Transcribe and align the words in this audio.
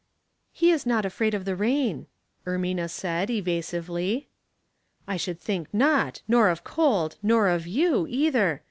He 0.51 0.71
is 0.71 0.87
not 0.87 1.05
afraid 1.05 1.35
of 1.35 1.45
the 1.45 1.55
rain," 1.55 2.07
Ermina 2.47 2.89
said, 2.89 3.29
evasively." 3.29 4.29
I 5.07 5.15
should 5.15 5.39
think 5.39 5.71
not, 5.71 6.23
nor 6.27 6.49
of 6.49 6.63
cold, 6.63 7.17
nor 7.21 7.47
of 7.49 7.67
you, 7.67 8.07
either. 8.09 8.59